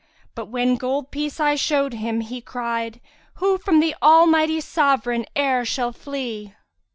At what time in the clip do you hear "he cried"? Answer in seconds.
2.21-2.99